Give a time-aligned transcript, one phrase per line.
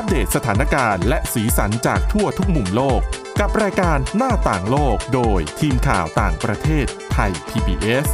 [0.00, 3.00] อัปเดตสถานการณ์และสีสันจากทั่วทุกมุมโลก
[3.40, 8.06] กับรายการหน้าต่างโลกโดยทีมข่าวต่างประเทศไทย PBS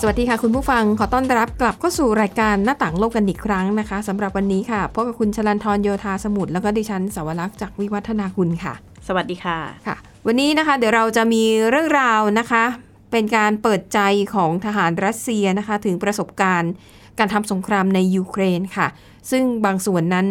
[0.00, 8.74] สวัสดีค่ะคุณผู้ฟังขอต้อนรับกลับเข้าสู่รายการหน้าต่างโลกกันอีกครั้งนะคะสำหรับวันนี้ค่ะพบกับคุณชลันทรโยธาสมุทรแล้วก็ดิฉันสวรักษ์จากวิวัฒนาคุณค่ะ
[9.08, 9.96] สวัสดีค่ะค่ะ
[10.26, 12.64] วันนี้นะคะ เดี๋ยวเราจะมีเรื่องราวนะคะ
[13.10, 14.00] เป็นการเปิดใจ
[14.34, 16.72] ของทหารรัสเซียนะคะ ถึงประสบการณ์
[17.18, 18.88] การทำสงครามในยูเครนค่ะ
[19.30, 20.28] ซึ่งบางส่วนนั้น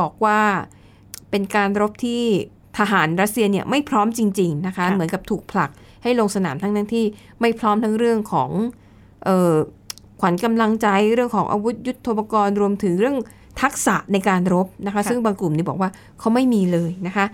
[0.00, 0.40] บอกว่า
[1.30, 2.22] เป็นการรบที่
[2.78, 5.70] ทหารรัสเซียเนี่ยไม่พร้อมจริง ๆนะคะคะเหมือนกับถูกผลัก
[6.02, 7.04] ให้ลงสนามทั้งทั้งที่
[7.40, 8.50] ไม่พร้อมทั้งเรื่องของ
[9.28, 9.54] ออ
[10.20, 13.16] ขวัญกำลังใจเรื่องของอาวุธยุทโธปกรณ์รวมถึงเรื่อง
[13.62, 17.26] ทักษะในการรบนะคะ ซึ่งบางกลุ่มนี่บอกว่าเขาไม่มีเลยนะคะ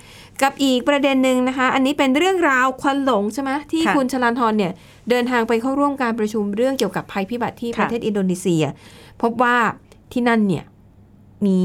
[0.42, 4.72] กับอีกประเด็นหนึ่งนะคะ อันนี้เป็นเรื่องราวควันหลงใช่ไหมที่ค่ะคุณชลันทรเนี่ย
[5.10, 8.64] เดินทางไปเข้าร่วมการประชุมเรื่องเกี่ยวกับภัยพิบัติที่ค่ะประเทศอินโดนีเซีย
[9.22, 9.56] พบว่า
[10.12, 10.64] ที่นั่นเนี่ย
[11.46, 11.60] มี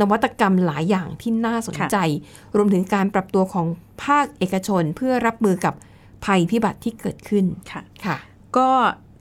[0.00, 1.96] นวัตกรรมหลายอย่างที่น่าสนใจ
[2.56, 3.66] รวมถึงการปรับตัวของ
[4.04, 5.74] ภาคเอกชนเพื่อรับมือกับ
[6.24, 8.16] ภัยพิบัติที่เกิดขึ้นค่ะค่ะ
[8.56, 8.68] ก็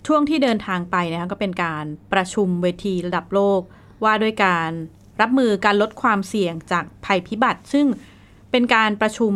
[0.08, 3.62] ช่วงที่เดินทางไปนะคะก็เป็นการประชุมเวทีระดับโลก
[4.04, 4.70] ว่าด้วยการ
[5.22, 7.86] รับมือการลดความเสี่ยงจากภัยพิบัติ ซึ่ง
[8.52, 9.34] เป็นการประชุม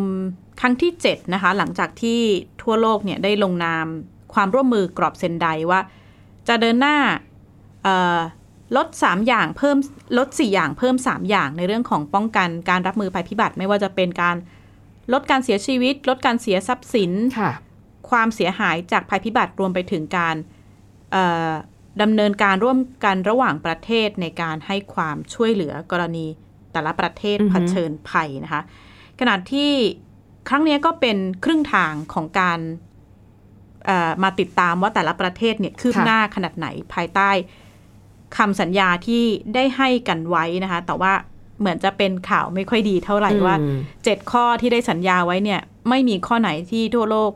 [0.59, 2.19] ครั้งที่ 7 นะคะ หลังจากที่
[2.61, 3.85] ทั่วโลกเนี่ยได้ลงนาม
[4.33, 5.79] ความร่วมมือกรอบเซนไดว่า
[6.47, 6.97] จะเดินหน้า
[7.83, 8.19] เอ่อ
[8.75, 9.77] ลด 3 อย่างเพิ่ม
[10.17, 14.35] ลด 4 อย่างเพิ่ม 3 อย่างในเรื่องของป้องกันการรับมือภัยพิบัติ ไม่ว่าจะเป็นการ
[15.13, 17.51] ลดการเสียชีวิต ลดการเสียทรัพย์สินค่ะ
[18.09, 20.54] ความเสียหายจากภัยพิบัติรวมไปถึงการเอ่อ
[22.01, 26.25] ดำเนินการร่วมกันระหว่างประเทศในการให้ความช่วยเหลือกรณี
[26.71, 28.61] แต่ละประเทศอือฮึเผชิญภัยนะคะ
[29.19, 29.71] ขณะที่
[30.49, 32.59] ครั้งนี้ก็เป็นครึ่งทางของการ
[33.85, 37.29] เอ่อมาติดตามว่าแต่ละประเทศเนี่ยคืบหน้าขนาดไหนภายใต้
[38.37, 39.23] คำสัญญาที่
[39.55, 41.13] ได้ให้กันไว้นะคะ แต่ว่า
[41.59, 47.31] เหมือนจะเป็นข่าวไม่ค่อยดีเท่าไหร่ว่าอืมเจ็ดข้อที่ได้สัญญาไว้เนี่ย ไม่มีข้อไหนที่ทั่วโลก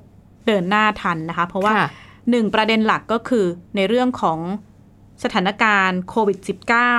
[0.48, 1.90] เดินหน้าทันนะคะ เพราะว่าค่ะ
[2.30, 3.46] หนึ่งประเด็นหลักก็คือ
[3.76, 4.40] ในเรื่องของ
[5.24, 6.38] สถานการณ์โควิด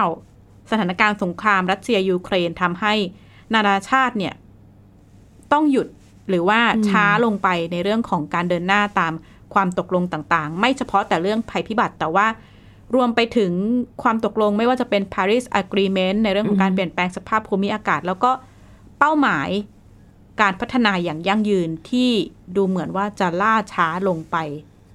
[0.04, 2.94] -19 สถานการณ์สงครามรัสเซียยูเครนทำให้
[3.54, 4.34] นานาชาติเนี่ย
[5.52, 5.88] ต้องหยุด
[6.28, 9.12] หรือว่าช้าลงไปในเรื่องของการเดินหน้าตาม
[9.54, 12.26] ความตกลงต่างๆ ไม่เฉพาะแต่เรื่องภัยพิบัติ แต่ว่า
[12.94, 13.52] รวมไปถึง
[14.02, 18.30] ความตกลงไม่ว่าจะเป็น Paris Agreement ในเรื่องของการเปลี่ยนแปลงสภาพภูมิอากาศ แล้วก็
[18.98, 19.48] เป้าหมาย
[20.41, 22.10] การพัฒนาอย่างยั่งยืนที่
[22.56, 24.36] ดูเหมือนว่าจะล่าช้าลงไป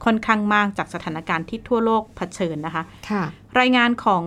[0.04, 3.24] ค่อนข้างมากจากสถานการณ์ที่ทั่วโลกเผชิญนะคะค่ะ
[3.60, 4.24] รายงานของ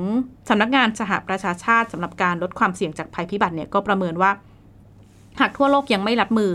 [0.49, 4.31] สำนักงานสหประชาชาติสำหรับการลดความเสี่ยงจากภัยพิบัติเนี่ยก็ประเมินว่า
[5.41, 6.53] หากทั่วโลกยังไม่รับมือ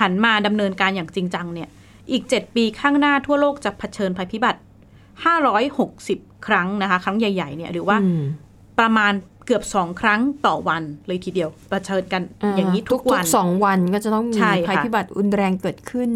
[0.00, 1.68] หันมาดำเนินการอย่างจริงจังเนี่ย
[2.12, 4.60] อีก 7 ปีข้างหน้าทั่วโลกจะเผชิญภัยพิบัติ
[5.50, 8.22] 560 ครั้งนะคะ ครั้งใหญ่ ๆ เนี่ยหรือว่าอืม
[8.78, 9.12] ประมาณ
[9.46, 12.22] เกือบ2ครั้งต่อวันเลยทีเดียวเผชิญกัน
[12.56, 16.10] อย่างนี้ทุกวันสองวันก็จะต้องมีใช่ค่ะภัยพิบัติรุนแรงเกิดขึ้น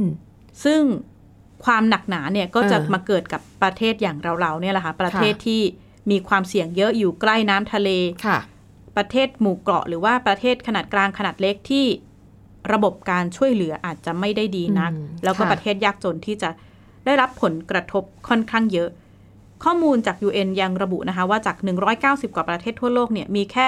[0.65, 0.81] ซึ่ง
[1.64, 5.62] ความหนักหนาเนี่ยก็จะเออมาเกิดกับประเทศอย่างเราๆเนี่ยแหละค่ะประเทศค่ะที่
[6.10, 7.91] มีความเสี่ยงเยอะอยู่ใกล้น้ำทะเล
[8.26, 8.38] ค่ะ
[8.97, 11.86] ประเทศหมู่เกาะหรือว่าประเทศขนาดกลางขนาดเล็กที่
[12.72, 16.50] ระบบการช่วยเหลืออาจจะไม่ได้ดีนักอืมแล้วก็ค่ะประเทศยากจนที่จะ
[17.04, 18.88] ได้รับผลกระทบค่อนข้างเยอะ
[19.64, 21.56] ข้อมูลจาก UN ยังระบุนะคะว่าจาก
[21.96, 23.66] 190 กว่าประเทศทั่วโลกเนี่ยมีแค่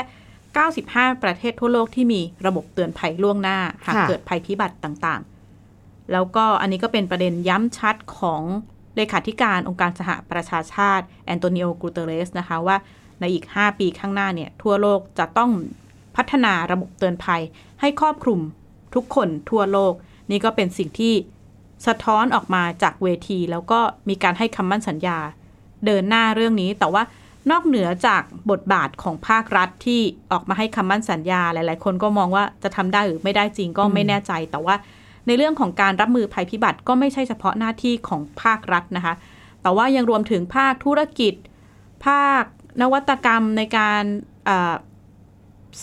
[0.61, 5.36] 95 ประเทศทั่วโลกที่มีระบบเตือนภัยล่วงหน้า หากค่ะเกิดภัยพิบัติต่างๆ
[6.13, 8.43] แล้วก็อันนี้ก็เป็นประเด็นย้ำชัดของ
[8.97, 12.77] เลขาธิการองค์การสหประชาชาติแอนโตนิโอกูเตเรสนะคะว่า
[13.21, 15.51] ในอีก 5 ปีข้างหน้าเนี่ย ทั่วโลกจะต้อง
[16.17, 17.43] พัฒนาระบบเตือนภัย
[17.81, 18.41] ให้ครอบคลุม
[18.95, 19.95] ทุกคนทั่วโลก
[20.31, 21.15] นี่ก็เป็นสิ่งที่
[21.87, 25.19] สะท้อนออกมาจากเวที แล้วก็มีการให้คำมั่นสัญญา
[25.87, 27.03] เดินหน้าเรื่องนี้ แต่ว่า
[27.51, 30.01] นอกเหนือจากบทบาทของภาครัฐที่
[30.33, 34.75] ออกมาให้คำมั่นสัญญา หลาย ๆ คนก็มองว่าจะทำได้หรือไม่ได้จริงก็ไม่แน่ใจ แต่ว่า
[35.27, 39.15] ในเรื่องของการรับมือภัยพิบัติก็ไม่ใช่เฉพาะหน้าที่ของภาครัฐนะคะ
[39.63, 41.35] แต่ว่ายังรวมถึงภาคธุรกิจ
[42.07, 42.43] ภาค
[42.81, 44.03] นวัตกรรมในการ
[44.45, 44.75] เอ่อ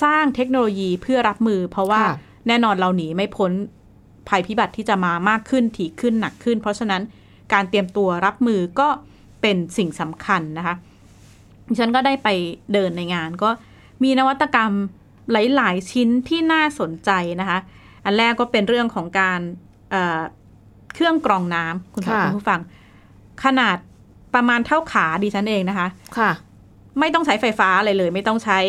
[0.03, 2.15] สร้างเทคโนโลยีเพื่อรับมือ เพราะว่าค่ะ
[2.47, 3.51] แน่นอนเราหนีไม่พ้น
[4.29, 7.01] ภัยพิบัติที่จะมามากขึ้นถี่ขึ้นหนักขึ้น เพราะฉะนั้น
[7.53, 8.87] การเตรียมตัวรับมือก็
[9.41, 10.75] เป็นสิ่งสำคัญนะคะ
[11.67, 12.29] ดิฉันก็ได้ไป
[12.73, 13.49] เดินในงานก็
[14.03, 14.71] มีนวัตกรรม
[15.31, 17.11] หลาย ๆ ชิ้นที่น่าสนใจ
[17.41, 17.59] นะคะ
[18.05, 19.39] อันแรกก็เป็นเรื่องของการ
[19.91, 20.21] เอ่อ
[20.93, 22.61] เครื่องกรองน้ำคุณผู้ค่ะคุณผู้ฟัง
[23.43, 23.77] ขนาด
[24.35, 26.31] ประมาณเท่าขาดิฉันเองนะคะ ค่ะ
[26.99, 28.59] ไม่ต้องใช้ไฟฟ้าอะไรเลย ไม่ต้องใช้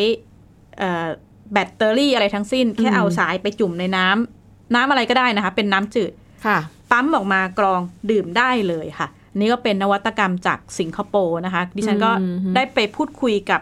[0.79, 1.07] เอ่อ
[1.53, 6.13] แบตเตอรี่อะไรทั้งสิ้น แค่อืมเอาสายไปจุ่มในน้ำน้ำอะไรก็ได้นะคะ เป็นน้ำจืด
[6.47, 6.59] ค่ะ
[6.91, 13.61] ปั๊มออกมากรองดื่มได้เลยค่ะ นี่ก็เป็นนวัตกรรมจากสิงคโปร์นะคะ ดิฉันก็อืมได้ไปพูดคุยกับ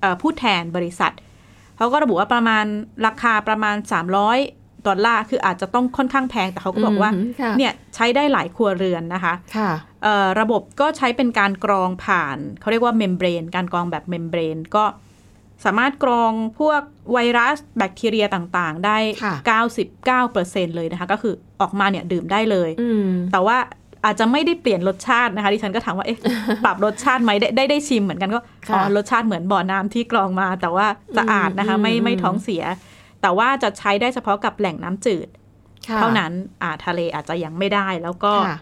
[0.00, 1.12] เอ่อผู้แทนบริษัท
[1.76, 2.64] เขาก็ระบุว่าประมาณ
[3.06, 3.76] ราคาประมาณ
[4.20, 4.55] 300
[4.88, 9.70] ดอลลาร์คืออาจจะต้องค่อนข้างแพง แต่เขาก็บอกว่าอืมค่ะเนี่ยใช้ได้หลายครัวเรือนนะคะค่ะ
[10.02, 14.84] เอ่อระบบก็ใช้เป็นการกรองผ่าน เขาเรียกว่า membrane การกรองแบบ membrane ก็
[15.64, 16.80] สามารถกรองพวก
[17.12, 19.34] ไวรัสแบคทีเรียต่างๆ ได้ค่ะ
[20.24, 23.58] 99%เลยนะคะ ก็คือออกมาเนี่ยดื่มได้เลยอืมแต่ว่า
[24.04, 26.18] อาจจะไม่ได้เปลี่ยนรสชาตินะคะดิฉันก็ถามว่าเอ๊ะ
[26.64, 30.86] ปรับรสชาติไหมได้ได้ได้ชิมเหมือนกันก็ค่ะอ๋อรสชาติเหมือนบ่อน้ำที่กรองมา แต่ว่า
[31.18, 32.62] สะอาดนะคะอืมไม่ไม่อืมท้องเสีย
[33.26, 35.28] แต่ว่าจะใช้ได้เฉพาะกับแหล่งน้ำจืด
[35.88, 36.32] ค่ะเท่านั้น
[36.62, 38.58] อ่าทะเลอาจจะยังไม่ได้แล้วก็ค่ะ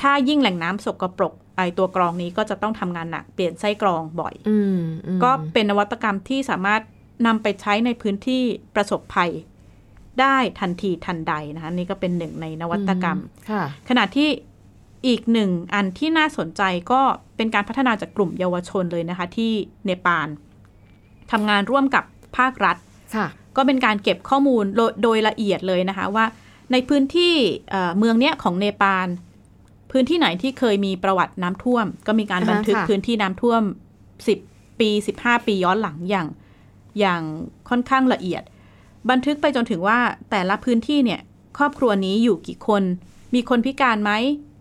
[0.00, 6.82] ถ้ายิ่งแหล่งน้ำสกปรกไอตัวกรองนี้ก็จะต้องทำงานหนักเปลี่ยนไส้กรองบ่อยอืมอืมก็เป็นนวัตกรรมที่สามารถ
[7.26, 8.42] นำไปใช้ในพื้นที่
[8.74, 9.30] ประสบภัย
[10.20, 13.18] ได้ทันทีทันใดนะคะนี่ก็เป็นหนึ่งในนวัตกรรม
[13.50, 14.28] ค่ะขณะที่
[15.06, 16.62] อีกหนึ่งอันที่น่าสนใจ
[16.92, 17.00] ก็
[17.36, 19.52] เป็นการพัฒนาจากกลุ่มเยาวชนเลยนะคะ ที่
[19.84, 20.28] เนปาล
[21.32, 22.04] ทำงานร่วมกับ
[22.38, 22.91] ภาครัฐค่ะ
[23.56, 26.24] ก็เป็นการเก็บข้อมูลโดยโดยละเอียดเลยนะคะว่า
[26.72, 27.34] ในพื้นที่
[27.70, 29.08] เอ่อเมืองเนี้ยของเนปาล
[29.90, 33.62] พื้นที่ไหนที่เคยมีประวัติน้ำท่วม ก็มีการอ่าบันทึกค่ะพื้นที่น้ำท่วม
[34.20, 36.28] 10 ปี 15 ปีย้อนหลังอย่าง
[36.98, 37.22] อย่าง
[37.68, 38.42] ค่อนข้างละเอียด
[39.10, 39.98] บันทึกไปจนถึงว่า
[40.30, 41.20] แต่ละพื้นที่เนี่ย
[41.58, 42.82] ครอบครัวนี้อยู่กี่คน
[43.34, 44.12] มีคนพิการไหม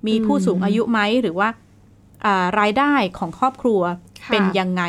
[0.08, 1.50] มีผู้สูงอายุไหมหรือว่า
[2.26, 3.82] อ่ารายได้ของครอบครัว
[4.24, 4.84] ค่ะเป็นยังไง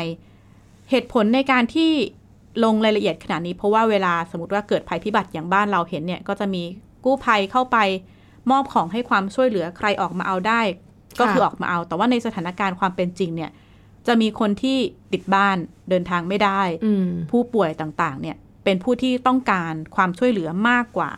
[0.89, 1.91] เหตุผลในการที่
[2.63, 6.63] ลงรายละเอียดขนาดนี้เพราะว่าเวลาสมมติว่าเกิดภัยพิบัติอย่างบ้านเราเห็นเนี่ย ก็จะมี
[7.05, 7.77] กู้ภัยเข้าไป
[8.51, 10.61] มอบของให้ความช่วยเหลือใครออกมาเอาได้
[11.19, 13.51] ก็คือออกมาเอา แต่ว่าในสถานการณ์ความเป็นจริงเนี่ย
[14.07, 14.77] จะมีคนที่
[15.13, 15.57] ติดบ้าน
[15.89, 21.11] เดินทางไม่ได้อืมผู้ป่วยต่างๆ เนี่ย เป็นผู้ที่ต้องการความช่วยเหลือมากกว่า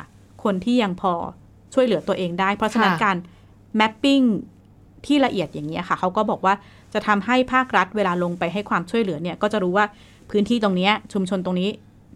[0.43, 1.13] คนที่ยังพอ
[1.73, 3.17] ช่วยเหลือตัวเองได้ เพราะฉะนั้นค่ะการ
[3.79, 4.25] mapping
[5.05, 6.53] ที่ละเอียดอย่างนี้ยค่ะเขาก็บอกว่า
[6.93, 9.85] จะทำให้ภาครัฐเวลาลงไปให้ความช่วยเหลือเนี่ย ก็จะรู้ว่า
[10.29, 11.69] พื้นที่ตรงเนี้ยชุมชนตรงนี้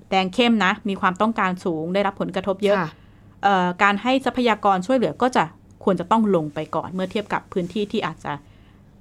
[0.09, 2.91] แดงเข้มนะ มีความต้องการสูงได้รับผลกระทบเยอะค่ะ
[3.43, 5.43] เอ่อการให้ทรัพยากรช่วยเหลือก็จะ
[5.83, 8.33] ควรจะต้องลงไปก่อน เมื่อเทียบกับพื้นที่ที่อาจจะ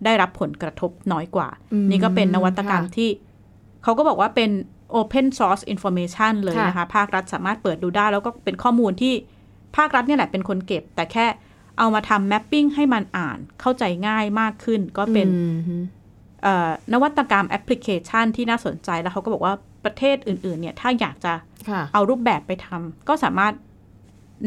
[0.05, 3.11] ได้รับผลกระทบน้อยกว่าอืมนี่ก็เป็นนวัตกรรมค่ะที่
[3.83, 4.51] เขาก็บอกว่าเป็น
[5.01, 9.15] Open Source Information เลยค่ะนะคะ ภาครัฐสามารถเปิดดูได้ แล้วก็เป็นข้อมูลที่
[9.77, 11.27] ภาครัฐเนี่ยแหละเป็นคนเก็บ แต่แค่
[11.79, 15.98] เอามาทำ mapping ให้มันอ่านเข้าใจง่ายมากขึ้น ก็เป็นอืมเอ่อ
[16.93, 19.55] นวัตกรรมแอปพลิเคชันที่น่าสนใจแล้วเขาก็บอกว่า
[19.85, 21.33] ประเทศอื่น ๆ เนี่ย ถ้าอยากจะ
[21.71, 23.55] ค่ะเอารูปแบบไปทำก็สามารถ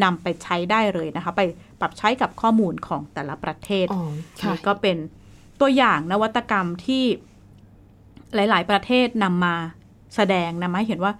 [0.04, 1.42] นำไปใช้ได้เลยนะคะ ไป
[1.80, 4.02] ปรับใช้กับข้อมูลของแต่ละประเทศอ๋อ
[4.42, 4.98] ค่ะนี่ก็เป็น
[5.62, 7.04] ตัวอย่างนวัตกรรมที่
[8.36, 9.56] หลาย ๆ ประเทศนำมา
[10.16, 11.14] แสดงนำมาให้เห็นว่า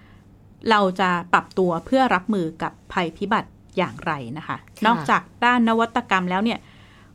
[0.70, 6.60] เราจะปรับตัวเพื่อรับมือกับภัยพิบัติอย่างไรนะคะค่ะนอกจากด้านนวัตกรรมแล้วเนี่ย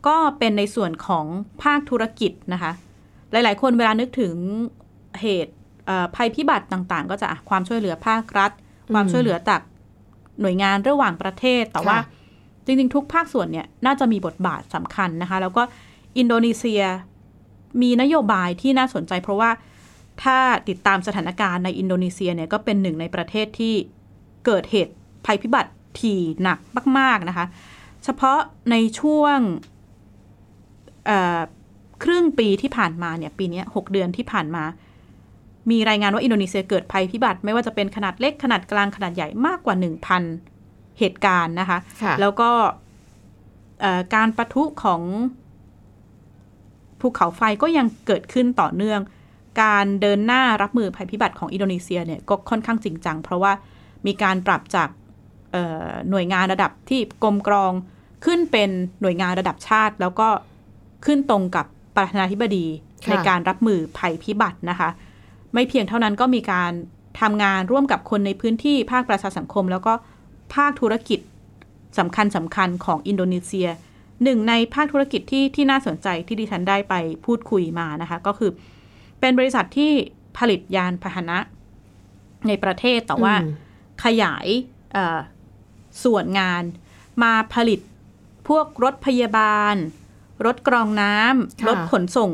[0.07, 1.27] ก็เป็นในส่วนของ
[1.63, 2.73] ภาคธุรกิจนะคะ
[3.33, 4.35] หลาย ๆ คนเวลานึกถึง
[5.21, 5.53] เหตุ
[5.87, 8.51] เอ่อภัยพิบัติต่าง ๆ ก็จะอะความช่วยเหลือภาครัฐ
[8.95, 9.61] ความช่วยเหลือจาก
[10.41, 12.05] หน่วยงานระหว่างประเทศ แต่ว่าค่ะ
[12.65, 15.63] จริง ๆ ทุกภาคส่วนเนี่ยน่าจะมีบทบาทสำคัญนะคะ แล้วก็
[16.19, 16.83] อินโดนีเซีย
[17.83, 19.51] มีนโยบายที่น่าสนใจ เพราะว่า
[20.23, 20.39] ถ้า
[20.69, 23.75] ติดตามสถานการณ์ในอินโดนีเซียเนี่ยก็เป็นหนึ่งในประเทศที่
[24.47, 24.95] เกิดเหตุ
[25.27, 25.71] ภัยพิบัติ
[26.01, 26.59] ถี่หนัก
[26.99, 27.47] มาก ๆ นะคะ
[28.05, 28.39] เฉพาะ
[28.71, 29.39] ในช่วง
[31.07, 31.41] เอ่อ
[32.05, 34.65] ครึ่งปีที่ผ่านมาเนี่ยปีเนี้ยหกเดือนที่ผ่านมา
[35.71, 39.77] มีรายงานว่าอินโดนีเซียเกิดภัยพิบัติ ไม่ว่าจะเป็นขนาดเล็กขนาดกลางขนาดใหญ่มากกว่า
[40.33, 42.51] 1,000 เหตุการณ์นะคะค่ะแล้วก็
[43.81, 45.03] เอ่อการประทุของ
[47.01, 49.01] ภูเขาไฟก็ยังเกิดขึ้นต่อเนื่อง
[49.63, 53.53] การเดินหน้ารับมือภัยพิบัติของอินโดนีเซียเนี่ยก็ค่อนข้างจริงจัง เพราะว่า
[54.07, 54.89] มีการปรับจาก
[55.53, 57.73] เอ่อหน่วยงานระดับที่กรมกรอง
[58.25, 58.71] ขึ้นเป็น
[59.01, 60.29] หน่วยงานระดับชาติ แล้วก็
[61.07, 62.67] ขึ้นตรงกับ ประธานาธิบดี
[63.05, 64.89] ค่ะในการรับมือภัยพิบัตินะคะ
[65.55, 66.73] ไม่เพียงเท่านั้นก็มีการ
[67.21, 69.93] ทำงานร่วมกับคนในพื้นที่ภาคประชาสังคม แล้วก็
[70.55, 71.21] ภาคธุรกิจ
[71.99, 73.69] สำคัญสำคัญของอินโดนีเซีย
[74.25, 78.51] หนึ่งในภาคธุรกิจที่ที่น่าสนใจที่ดิฉันได้ไปพูดคุยมานะคะ ก็คือ
[79.21, 79.93] เป็นบริษัทที่
[80.39, 81.39] ผลิตยานพาหนะ
[82.47, 83.53] ในประเทศแต่ว่าอืม
[84.05, 84.47] ขยาย
[84.93, 85.19] เอ่อ
[86.05, 86.63] ส่วนงาน
[87.23, 87.81] มาผลิต
[88.49, 89.75] พวกรถพยาบาล
[90.47, 92.33] รถกรองน้ำค่ะรถขนส่ง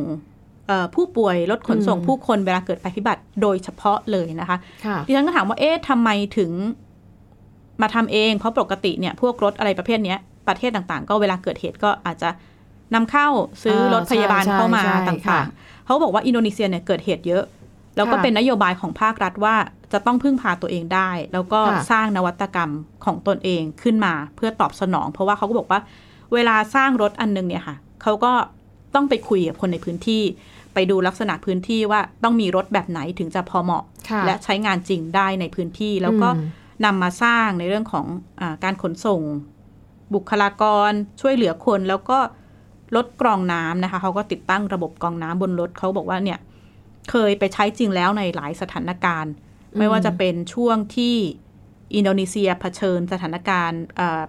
[0.67, 4.57] เอ่อผู้ป่วยรถขนส่งอืมผู้คนเวลาเกิดภัยพิบัติโดยเฉพาะเลยนะคะ
[4.87, 6.51] ค่ะดิฉันก็ถามว่าเอ๊ะทำไมถึง
[7.83, 10.19] มาทำเอง เพราะปกติเนี่ยพวกรถอะไรประเภทเนี้ย
[10.49, 12.31] ประเทศต่างๆ ก็เวลาเกิดเหตุก็อาจจะ
[12.95, 13.29] นำเข้า
[13.63, 17.45] ซื้อเออรถพยาบาลใช่เข้ามาใช่ต่ค่ะางๆ เขาบอกว่าอินโดนีเซียเนี่ยเกิดเหตุเยอะ
[17.97, 19.57] แล้วก็ค่ะเป็นนโยบายของภาครัฐว่า
[19.93, 22.71] จะต้องพึ่งพาตัวเองได้ แล้วก็ค่ะสร้างนวัตกรรม
[23.05, 25.81] ของตนเองขึ้นมาเพื่อตอบสนอง เพราะว่าเขาก็บอกว่า
[26.35, 28.33] เวลาสร้างรถอันนึงเนี่ยค่ะ เขาก็
[28.95, 30.23] ต้องไปคุยกับคนในพื้นที่
[30.75, 38.07] ไปดูลักษณะพื้นที่ว่าต้องมีรถแบบไหนถึงจะพอเหมาะค่ะและใช้งานจริงได้ในพื้นที่แล้วก็อืมนำมาสร้างในเรื่องของ
[38.41, 39.23] อาการขนส่ง
[40.15, 40.91] บุคลากร
[41.21, 42.19] ช่วยเหลือคนแล้วก็
[42.97, 46.39] ลดกรองน้ำนะคะเขาก็ติดตั้งระบบกรองน้ำบนรถเขาบอกว่าเนี่ย
[47.11, 49.33] เคยไปใช้จริงแล้วในหลายสถานการณ์
[49.79, 51.17] ไม่ว่าจะเป็นช่วงที่
[51.95, 54.23] อินโดนีเซียเผชิญสถานการณ์อ่า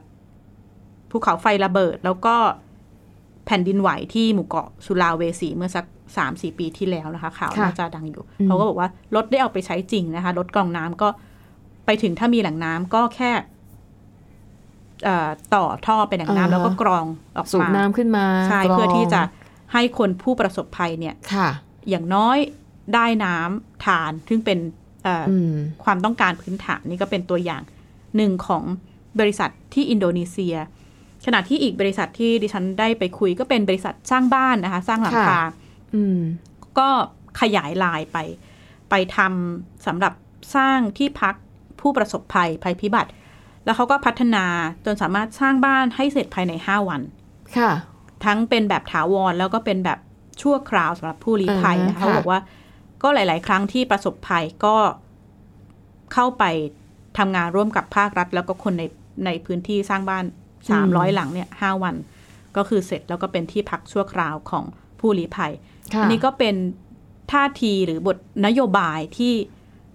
[1.11, 2.35] ภูเขาไฟระเบิด แล้วก็
[3.45, 5.85] แผ่นดินไหวที่หมู่เกาะสุลาเวสีเมื่อสัก
[6.17, 11.09] สามสี่ปีที่แล้วนะคะข่าวค่ะน่าจะดังอยู่อืมเขาก็บอกว่ารถได้เอาไปใช้จริงนะคะรถกรองน้ำก็
[11.85, 13.31] ไปถึงถ้ามีแหล่งน้ำก็แค่
[15.03, 17.05] เอ่อต่อท่อเป็นแหล่งน้ำแล้วก็กรอง
[17.37, 19.21] ออกสูบมาน้ำขึ้นมาใช่กรงเพื่อที่จะ
[19.73, 21.49] ให้คนผู้ประสบภัยเนี่ยค่ะ
[21.89, 22.37] อย่างน้อย
[22.93, 24.59] ได้น้ำทานซึ่งเป็น
[25.03, 27.61] เอ่อออืมความต้องการพื้นฐานนี่ก็เป็นตัวอย่าง
[28.17, 28.63] หนึ่งของ
[29.19, 30.55] บริษัทที่อินโดนีเซีย
[31.25, 35.41] ขณะที่อีกบริษัทที่ดิฉันได้ไปคุยก็เป็นบริษัทสร้างบ้านนะคะ สร้างหลังคาค่ะ
[35.93, 36.19] อืม
[36.79, 36.89] ก็
[37.41, 38.17] ขยายลายไป
[38.89, 40.13] ไปทำสำหรับ
[40.55, 41.35] สร้างที่พัก
[41.81, 43.09] ผู้ประสบภัยภัยพิบัติ
[43.65, 44.45] แล้วเขาก็พัฒนา
[44.85, 47.01] จนสามารถสร้างบ้านให้เสร็จภายใน5วัน
[47.57, 47.71] ค่ะ
[48.25, 49.99] ทั้งเป็นแบบถาวรแล้วก็เป็นแบบ
[50.41, 52.39] ชั่วคราวสำหรับผู้ลี้ภัยอ่านะคะค่ะเขาบอกว่า
[53.03, 54.75] ก็หลาย ๆ ครั้งที่ประสบภัยก็
[56.13, 56.43] เข้าไป
[57.17, 58.83] ทำงานร่วมกับภาครัฐ แล้วก็คนใน
[59.25, 60.25] ในพื้นที่สร้างบ้าน
[60.69, 61.95] สามร้อยหลังเนี่ยห้าวัน
[62.57, 64.65] ก็คือเสร็จแล้วก็เป็นที่พักชั่วคราวของ
[64.99, 65.51] ผู้ลี้ภัย
[65.93, 66.55] ค่ะอันี้ก็เป็น
[67.31, 69.33] ท่าทีหรือบทนโยบายที่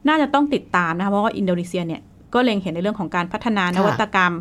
[0.09, 2.03] น่าจะต้องติดตามนะคะเพราะว่าอินโดนีเซียเนี่ย
[2.35, 4.35] ก็เล็งเห็นในเรื่องของการพัฒนานวัตกรรม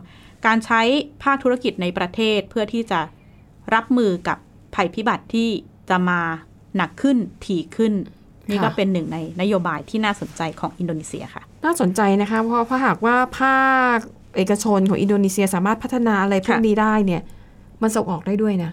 [0.45, 0.81] การใช้
[1.23, 2.99] ภาคธุรกิจในประเทศเพื่อที่จะ
[3.73, 4.37] รับมือกับ
[4.75, 5.49] ภัยพิบัติที่
[5.89, 6.21] จะมา
[6.75, 7.93] หนักขึ้นถี่ขึ้น
[8.49, 13.61] นี่ก็เป็นหนึ่งในนโยบายที่น่าสนใจของอินโดนีเซียค่ะ น่าสนใจนะคะ เพราะถ้าหากว่าภา
[13.95, 13.97] ค
[14.37, 17.21] เอกชนของอินโดนีเซียสามารถพัฒนาอะไรพวกค่ะนี้ได้เนี่ย
[17.81, 18.71] มันส่งออกได้ด้วยนะ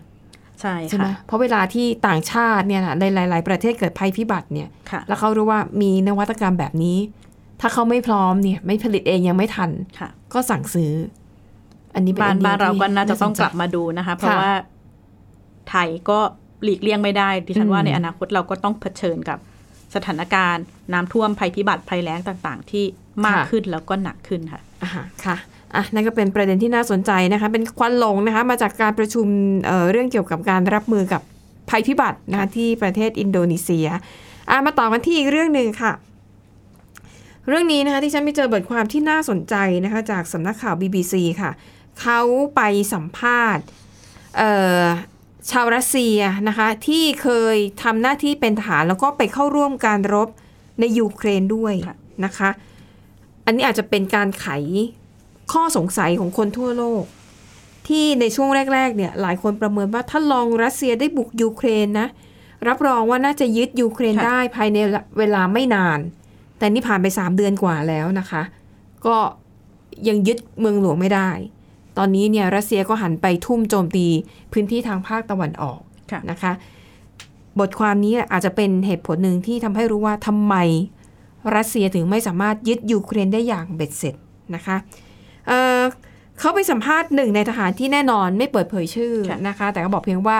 [0.61, 6.99] ใช่ใช่ไหมค่ะเพราะเวลาที่ต่างชาติเนี่ยนะในหลาย ๆ ประเทศเกิดภัยพิบัติเนี่ยค่ะแล้วเขารู้ว่ามีนวัตกรรมแบบนี้
[7.61, 10.92] ถ้าเขาไม่พร้อมเนี่ย ไม่ผลิตเองยังไม่ทันค่ะก็สั่งซื้อ
[11.94, 14.52] อันนี้เป็นบ้านไอเดียบ้านเราที่ก็น่าจะต้องสใจกลับมาดูนะคะ เพราะค่ะว่า
[15.71, 16.18] ไทยก็
[16.64, 19.38] หลีกเลี่ยงไม่ได้ดิฉันว่าอืมในอนาคตเราก็ต้องเผชิญกับ
[19.94, 22.85] สถานการณ์ น้ำท่วมภัยพิบัติภัยแล้งต่าง ๆ ที่
[23.26, 24.90] มากขึ้นแล้วก็หนักขึ้นค่ะอ่า
[25.25, 25.37] ค่ะ
[25.75, 29.26] อะนั่นก็เป็นประเด็นที่น่าสนใจนะคะเป็นควันหลงนะคะมาจากการประชุม
[29.66, 31.23] เเรื่องเกี่ยวกับการรับมือกับ
[31.71, 33.88] ภัยพิบัตินะคะที่ประเทศอินโดนีเซีย
[34.50, 35.92] อะมาต่อกันที่อีกเรื่องหนึ่งค่ะ
[37.49, 39.54] เรื่องนี้นะคะที่ฉันไปเจอบทความที่น่าสนใจ
[39.85, 41.50] นะคะจากสำนักข่าว BBC ค่ะ
[42.00, 42.21] เขา
[42.56, 42.61] ไป
[42.92, 43.64] สัมภาษณ์
[45.50, 46.18] ชาวรัสเซีย
[46.49, 50.28] นะคะที่เคยทำหน้าที่เป็นทหารแล้วก็ไปเข้าร่วมการรบ
[50.80, 51.75] ในยูเครนด้วย
[52.25, 52.50] นะคะ
[53.44, 54.47] อันนี้อาจจะเป็นการไข
[55.52, 57.04] ข้อสงสัยของคนทั่วโลก
[57.88, 62.08] ที่ในช่วงแรก ๆ เนี่ย หลายคนประเมินว่าถ้าลองรัสเซียได้บุกยูเครนนะ
[62.68, 64.78] รับรองว่าน่าจะยึดยูเครนค่ะได้ภายใน
[65.18, 65.98] เวลาไม่นาน
[66.58, 68.42] แต่นี่ผ่านไป 3 เดือนกว่าแล้วนะคะ
[69.06, 69.16] ก็
[70.08, 71.30] ยังยึดเมืองหลวงไม่ได้
[71.98, 74.06] ตอนนี้เนี่ยรัสเซียก็หันไปทุ่มโจมตี
[74.52, 76.52] พื้นที่ทางภาคตะวันออกค่ะนะคะ
[77.60, 80.54] บทความนี้อาจจะเป็นเหตุผลหนึ่งที่ทำให้รู้ว่าทำไม
[81.56, 84.14] รัสเซียถึงไม่สามารถยึดยูเครนได้อย่างเบ็ดเสร็จ
[84.54, 84.76] นะคะ
[85.48, 85.82] เอ่อ
[86.38, 90.38] เขาไปสัมภาษณ์หนึ่งในทหารที่แน่นอนไม่เปิดเผยชื่อค่ะนะคะ แต่ก็บอกเพียงว่า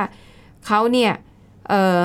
[0.67, 1.13] เขาเนี่ย
[1.69, 1.99] เอ่อ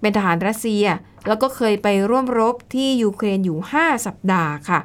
[0.00, 0.84] เป็นทหารรัสเซีย
[1.28, 4.80] แล้วก็เคยไปร่วมรบที่ยูเครนอยู่ 5 สัปดาห์ค่ะ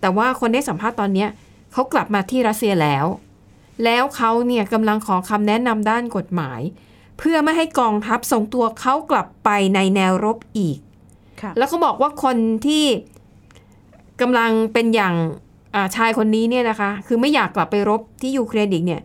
[0.00, 1.28] แต่ว่าคนได้สัมภาษณ์ตอนเนี้ย
[1.72, 3.06] เขากลับมาที่รัสเซียแล้ว
[3.84, 6.60] แล้วเขาเนี่ยกำลังขอคำแนะนำด้านกฎหมาย
[7.18, 10.78] เพื่อไม่ให้กองทัพส่งตัวเขากลับไปในแนวรบอีก
[11.42, 12.84] ค่ะแล้วเขาบอกว่าคนที่
[14.20, 15.43] กำลังเป็นอย่างอ่า
[15.96, 19.00] ชายคนนี้เนี่ยนะคะ คือไม่อยากกลับไปรบที่ยูเครนอีกเนี่ย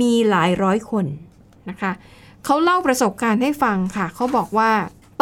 [0.00, 1.04] มีหลายร้อยคน
[1.70, 1.92] นะคะ
[2.44, 4.70] เขาเล่าประสบการณ์ให้ฟังค่ะ เขาบอกว่า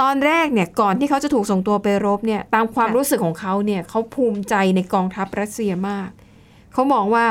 [0.01, 6.09] ตอนแรกเนี่ย ก่อนที่เขาจะถูกส่งตัวไปรบเนี่ย ตามความรู้สึกของเขาเนี่ย เขาภูมิใจในกองทัพรัสเซียมาก
[6.73, 7.27] เขามองว่า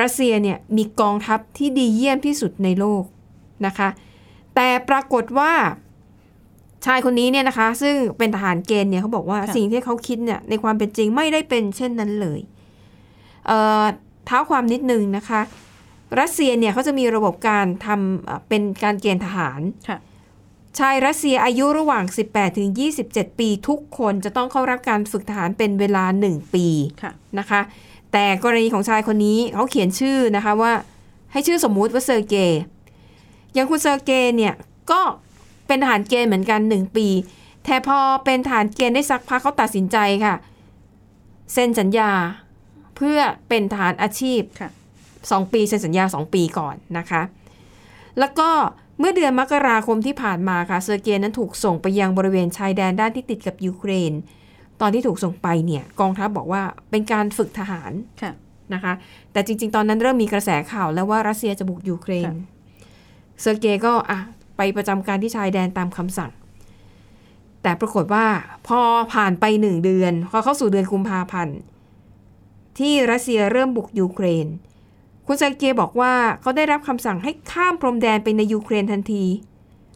[0.00, 3.04] รัสเซียเนี่ยมีกองทัพที่ดีเยี่ยมที่สุดในโลก
[3.66, 3.88] นะคะ
[4.54, 5.52] แต่ปรากฏว่า
[6.86, 12.40] ชายคนนี้เนี่ยนะคะ ซึ่งเป็นทหารเกณฑ์เนี่ยเขาบอกว่าสิ่งที่เขาคิดเนี่ยในความเป็นจริงไม่ได้เป็นเช่นนั้นเลย
[13.46, 13.84] เอ่อ
[14.26, 15.40] เท้าความนิดนึงนะคะ
[16.20, 19.98] รัสเซียเนี่ยเขาจะมีระบบการทำเอ่อเป็นการเกณฑ์ทหารค่ะ
[20.78, 22.70] ชายรัสเซียอายุระหว่าง 18 ถึง
[23.04, 26.66] 27 ปีทุกคนจะต้องเข้ารับการฝึกทหารเป็นเวลา 1 ปี
[27.02, 27.60] ค่ะนะคะ
[28.12, 30.72] แต่กรณีของชายคนนี้เขาเขียนชื่อนะคะว่า
[31.32, 32.62] ให้ชื่อสมมุติว่าเซอร์เกย์
[33.54, 34.54] อย่างคุณเซอร์เกย์เนี่ย
[34.90, 35.00] ก็
[35.66, 37.08] เป็นทหารเกณฑ์เหมือนกัน 1 ปี
[37.64, 40.34] แต่พอเป็นทหารเกณฑ์ได้สักพักเขาตัดสินใจค่ะ
[41.52, 42.10] เซ็นสัญญา
[43.00, 44.70] เพื่อเป็นทหารอาชีพค่ะ
[45.30, 47.22] สองปีเซ็นสัญญาสองปีก่อนนะคะ
[48.18, 48.50] แล้วก็
[48.98, 54.12] เมื่อเดือนมกราคมที่ผ่านมาค่ะเซอร์เกย์นั้นถูกส่งไปยังบริเวณชายแดนด้านที่ติดกับยูเครน
[54.80, 57.92] ตอนที่ถูกส่งไปเนี่ยกองทัพบอกว่าเป็นการฝึกทหาร
[58.22, 58.32] ค่ะ
[58.74, 58.92] นะคะ
[59.32, 62.34] แต่จริง ๆ ตอนนั้นเริ่มมีกระแสข่าวแล้วว่ารัสเซียจะบุกยูเครนค่ะ
[63.40, 64.18] เซอร์เกย์ก็อะ
[64.56, 66.30] ไปประจำการที่ชายแดนตามคำสั่ง
[67.62, 68.26] แต่ปรากฏว่า
[68.68, 68.80] พอ
[69.14, 71.56] ผ่านไปหนึ่งเดือนพอเข้าสู่เดือนกุมภาพันธ์
[72.80, 74.46] ที่รัสเซียเริ่มบุกยูเครน
[75.26, 79.24] คุณเซอร์เกย์บอกว่าเขาได้รับคำสั่งให้ข้ามพรมแดนไปในยูเครนทันที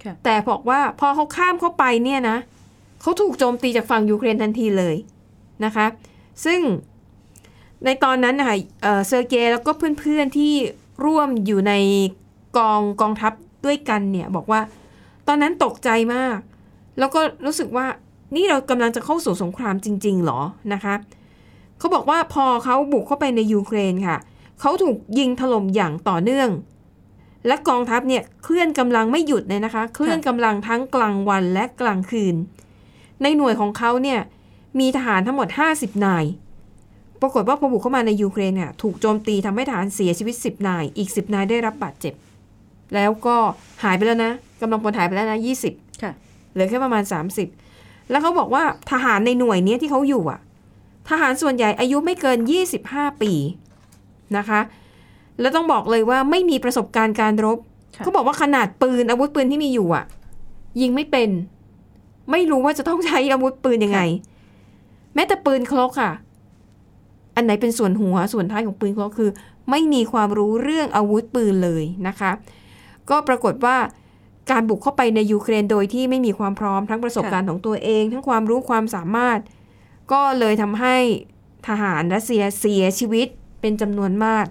[0.05, 2.39] ค่ะแต่บอกว่าพอเขาข้ามเข้าไปเนี่ยนะ
[3.01, 4.97] เขาถูกโจมตีจากฝั่งยูเครนทันทีเลย
[5.65, 5.87] นะคะ
[6.45, 6.61] ซึ่ง
[7.85, 10.53] ในตอนนั้นนะคะเอ่อเซอร์เกย์แล้วก็เพื่อนๆที่
[11.05, 11.73] ร่วมอยู่ใน
[12.59, 13.33] กองกองทัพ
[13.65, 14.61] ด้วยกันเนี่ยบอกว่า
[15.29, 16.39] ตอนนั้นตกใจมาก
[16.99, 17.87] แล้วก็รู้สึกว่า
[18.37, 20.41] นี่เรากำลังจะเข้าสู่สงครามจริง ๆ หรอ
[20.73, 20.95] นะคะ
[21.85, 24.17] เขาบอกว่าพอเขาบุกเข้าไปในยูเครนค่ะ
[24.61, 26.49] เขาถูกยิงถล่มอย่างต่อเนื่อง
[27.47, 32.35] และกองทัพเนี่ยเคลื่อนกำลังไม่หยุดเลยนะคะ เคลื่อนกำลังทั้งกลางวันและกลางคืน
[33.23, 34.21] ในหน่วยของเขาเนี่ย
[34.81, 36.25] มีทหารทั้งหมด 50 นาย
[37.21, 42.15] ปรากฏว่าพอบุกเข้ามาในยูเครนเนี่ยถูกโจมตีทำให้ทหารเสียชีวิต 10 นาย อีก 10 นายได้รับบาดเจ็บ
[42.95, 43.37] แล้วก็
[43.85, 45.39] หายไปแล้วนะกำลังพลหายไปแล้วนะ
[45.71, 46.13] 20ค่ะ
[46.53, 47.03] เหลือแค่ประมาณ
[47.57, 50.41] 30 แล้วเขาบอกว่าทหารในหน่วยเนี้ยที่เขาอยู่อะ
[51.09, 52.39] ทหารส่วนใหญ่อายุไม่เกิน
[52.81, 53.33] 25 ปี
[54.37, 54.61] นะคะ
[55.41, 57.59] แล้วต้องบอกเลยว่าไม่มีประสบการณ์การรบ
[57.97, 60.05] ค่ะเขาบอกว่าขนาดปืนอาวุธปืนที่มีอยู่อะ
[60.81, 61.31] ยิงไม่เป็น
[62.31, 64.01] ไม่รู้ว่าจะต้องใช้อาวุธปืนยังไง
[65.15, 66.13] แม้แต่ปืนคลกค่ะ
[67.35, 69.31] อันไหนเป็นส่วนหัวส่วนท้ายของปืนคลกคือ
[69.71, 72.31] ไม่มีความรู้เรื่องอาวุธปืนเลยนะคะ
[73.11, 73.77] ก็ปรากฏว่า
[74.51, 79.39] การบุกเข้าไปในยูเครนโดยที่ไม่มีความพร้อมทั้งประสบการณ์ของตัวเอง ทั้งความรู้ความสามารถ
[80.13, 80.97] ก็เลยทำให้
[81.69, 83.27] ทหารรัสเซียเสียชีวิต
[83.61, 84.47] เป็นจำนวนมาก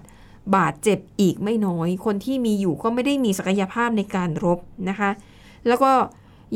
[0.56, 4.58] บาดเจ็บอีกไม่น้อย คนที่มีอยู่ก็ไม่ได้มีศักยภาพในการรบ
[4.88, 5.10] นะคะ
[5.66, 5.92] แล้วก็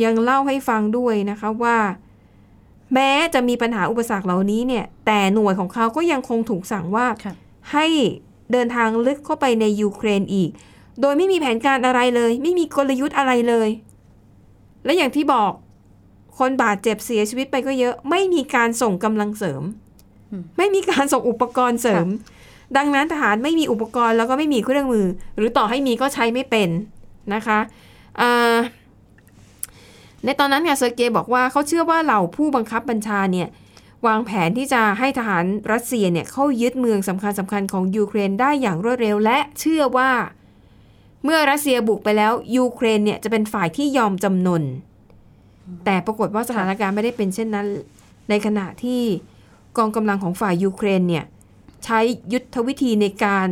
[0.04, 1.78] ยังเล่าให้ฟังด้วยนะคะว่า
[2.94, 7.34] แม้จะมีปัญหาอุปสรรคเหล่านี้เนี่ย แต่หน่วยของเขาก็ยังคงถูกสั่งว่าค่ะ
[7.72, 7.86] ให้
[8.52, 10.50] เดินทางลึกเข้าไปในยูเครนอีก
[11.00, 13.68] โดยไม่มีแผนการอะไรเลย ไม่มีกลยุทธ์อะไรเลย
[14.84, 15.52] และอย่างที่บอก
[16.38, 19.62] คนบาดเจ็บเสียชีวิตไปก็เยอะ ไม่มีการส่งกำลังเสริม
[20.30, 22.06] อืมไม่มีการส่งอุปกรณ์เสริม
[22.76, 26.68] ดังนั้นทหารไม่มีอุปกรณ์แล้วก็ไม่มีเครื่องมือ หรือต่อให้มีก็ใช้ไม่เป็น
[27.34, 27.58] นะคะ
[28.20, 28.56] อ่า
[30.24, 33.48] ในตอนนั้นเนี่ยเซอร์เกย์บอกว่าเขาเชื่อว่าเหล่าผู้บังคับบัญชาเนี่ย
[34.06, 40.10] วางแผนที่จะให้ทหารรัสเซียเนี่ยเข้ายึดเมืองสำคัญสำคัญของยูเครนได้อย่างรวดเร็ว และเชื่อว่า
[41.24, 44.62] เมื่อรัสเซียบุกไปแล้วยูเครนเนี่ยจะเป็นฝ่ายที่ยอมจำนน
[45.84, 47.66] แต่ปรากฏว่าสถานการณ์ไม่ได้เป็นเช่นนั้น
[48.30, 49.02] ในขณะที่
[49.76, 51.24] กองกำลังของฝ่ายยูเครนเนี่ย
[51.84, 51.98] ใช้
[52.32, 53.48] ยุทธวิธีในการ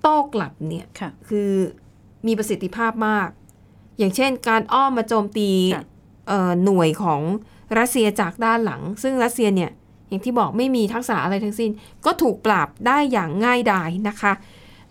[0.00, 1.50] โต้กลับเนี่ยค่ะคือ
[2.26, 3.28] มีประสิทธิภาพมาก
[3.98, 5.84] อย่างเช่น การอ้อมมาโจมตีค่ะ
[6.28, 7.20] เอ่อหน่วยของ
[7.78, 9.70] รัสเซียจากด้านหลัง ซึ่งรัสเซียเนี่ย
[10.08, 11.70] อย่างที่บอกไม่มีทักษะอะไรทั้งสิ้น
[12.04, 14.32] ก็ถูกปราบได้อย่างง่ายดายนะคะ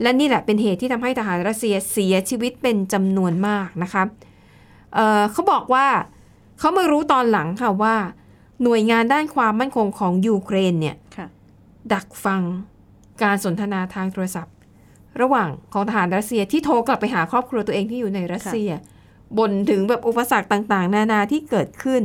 [0.02, 4.04] และนี่แหละเป็นเหตุที่ทำให้ทหารรัสเซียเสียชีวิตเป็นจำนวนมากนะคะ
[4.94, 5.86] เอ่อเขาบอกว่า
[6.60, 7.96] เขามารู้ตอนหลังค่ะว่า
[8.64, 11.28] หน่วยงานด้านความมั่นคงของยูเครนเนี่ยค่ะ
[11.94, 12.42] ดักฟัง
[13.24, 14.56] การสนทนาทางโทรศัพท์
[15.22, 18.70] ระหว่างของทหารรัสเซียที่โทรกลับไปหาครอบครัวตัวเองที่อยู่ในรัสเซีย
[19.38, 22.04] บ่นถึงแบบอุปสรรคต่างๆ นานาที่เกิดขึ้น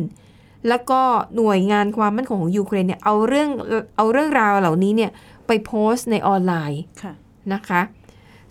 [0.69, 1.01] แล้วก็
[1.37, 3.49] หน่วยงานความมั่นคงของยูเครนเนี่ยเอาเรื่อง
[3.97, 5.11] เอาเรื่องราวเหล่านี้เนี่ย
[5.47, 7.13] ไปโพสต์ในออนไลน์ค่ะ
[7.53, 7.81] นะคะ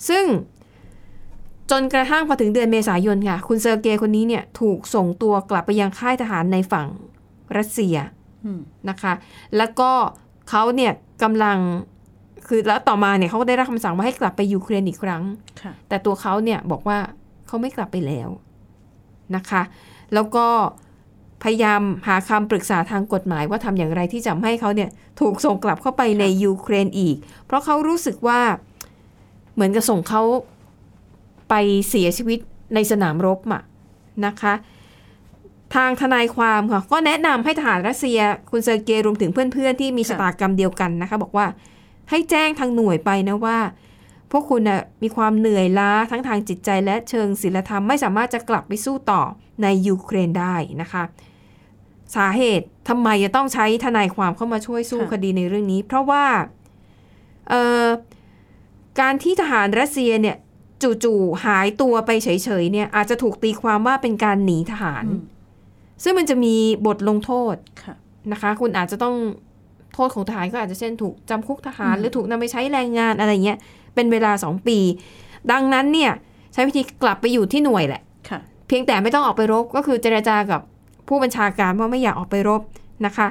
[0.10, 0.26] ซึ่ง
[1.72, 6.88] จนกระทั่งพอถึงเดือนเมษายนค่ะ คุณเซอร์เกย์คนนี้เนี่ยถูกส่งตัวกลับไปยังค่ายทหารในฝั่ง
[7.58, 7.96] รัสเซีย
[8.46, 9.14] อืมนะคะ
[9.58, 9.92] แล้วก็
[10.50, 10.92] เขาเนี่ย
[11.24, 11.58] กำลัง
[12.48, 15.24] คือแล้วต่อมาเนี่ยเขาก็ได้รับคำสั่งว่าให้กลับไปยูเครนอีกครั้ง
[15.62, 16.98] ค่ะแต่ตัวเขาเนี่ยบอกว่า
[17.48, 18.30] เขาไม่กลับไปแล้ว
[19.36, 19.62] นะคะ
[20.14, 20.48] แล้วก็
[21.44, 24.90] พยายามหาคำปรึกษาทางกฎหมายว่าทำอย่างไรที่จะไม่ให้เขาเนี่ย
[25.22, 28.40] ถูกส่งกลับเข้าไปในยูเครนอีก เพราะเขารู้สึกว่า
[29.54, 30.22] เหมือนกับส่งเขา
[31.50, 31.54] ไป
[31.90, 32.40] เสียชีวิต
[32.74, 33.62] ในสนามรบอะ
[34.26, 34.54] นะคะ
[35.76, 41.48] ทางทนายความค่ะก็แนะนำให้ทหารรัสเซียคุณเซอร์เกย์รวมถึงเพื่อนๆ ที่มีค่ะชะตากรรมเดียวกันนะคะ บอกว่า
[42.10, 43.58] ให้แจ้งทางหน่วยไปนะว่า
[44.32, 49.22] พวกคุณนะมีความเหนื่อยล้าทั้งทางจิตใจและเชิงศีลธรรมไม่สามารถจะกลับไปสู้ต่อ
[49.64, 51.04] ในยูเครนได้นะคะ
[52.16, 56.26] สาเหตุทำไมจะต้องใช้ทนายความเข้ามาช่วยสู้ค่ะคดีในเรื่องนี้ เพราะว่า
[57.50, 57.88] เอ่อ
[59.00, 60.38] การที่ทหารรัสเซียเนี่ย
[61.04, 62.30] จู่ๆหายตัวไปเฉ
[62.62, 65.22] ยๆเนี่ยอาจจะถูกตีความว่าเป็นการหนีทหารอืม
[66.04, 66.56] ซึ่งมันจะมี
[66.88, 67.96] บทลงโทษค่ะ
[68.32, 69.16] นะคะ คุณอาจจะต้อง
[69.94, 73.58] โทษของทหารก็อาจจะเช่นถูกจำคุกทหารอืมหรือถูกนำไปใช้แรงงานอะไรเงี้ย
[73.96, 74.80] เป็นเวลา2ปี
[75.52, 76.12] ดังนั้นเนี่ย
[76.54, 80.62] ใช้วิธีกลับไปอยู่ที่หน่วยแหละค่ะเพียงแต่ไม่ต้องออกไปรบก็คือเจรจากับ
[81.08, 82.62] ผู้บัญชาการว่าไม่อยากออกไปรบ
[83.06, 83.28] นะคะ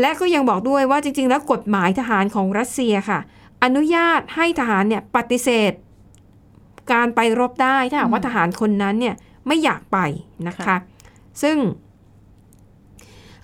[0.00, 3.18] และก็ยังบอกด้วยว่าจริง ๆ แล้วกฎหมายทหารของรัสเซียค่ะ
[3.64, 5.72] อนุญาตให้ทหารเนี่ยปฏิเสธ
[6.92, 9.14] การไปรบได้ถ้าหากว่าอืมทหารคนนั้นเนี่ย
[9.46, 9.98] ไม่อยากไป
[10.46, 10.78] นะคะค่ะ
[11.42, 11.56] ซึ่ง